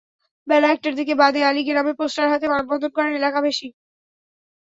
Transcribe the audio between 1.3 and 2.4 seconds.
আলী গ্রামে পোস্টার